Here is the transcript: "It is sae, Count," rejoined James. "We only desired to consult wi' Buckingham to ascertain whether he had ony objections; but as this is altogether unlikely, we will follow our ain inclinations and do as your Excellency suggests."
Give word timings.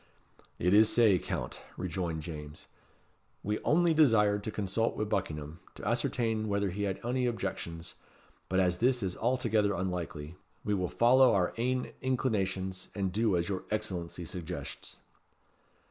"It 0.57 0.73
is 0.73 0.91
sae, 0.91 1.19
Count," 1.19 1.61
rejoined 1.77 2.23
James. 2.23 2.65
"We 3.43 3.59
only 3.59 3.93
desired 3.93 4.43
to 4.45 4.49
consult 4.49 4.97
wi' 4.97 5.03
Buckingham 5.03 5.59
to 5.75 5.87
ascertain 5.87 6.47
whether 6.47 6.71
he 6.71 6.85
had 6.85 6.99
ony 7.03 7.27
objections; 7.27 7.93
but 8.49 8.59
as 8.59 8.79
this 8.79 9.03
is 9.03 9.15
altogether 9.15 9.75
unlikely, 9.75 10.37
we 10.65 10.73
will 10.73 10.89
follow 10.89 11.35
our 11.35 11.53
ain 11.57 11.91
inclinations 12.01 12.87
and 12.95 13.11
do 13.11 13.37
as 13.37 13.47
your 13.47 13.65
Excellency 13.69 14.25
suggests." 14.25 15.01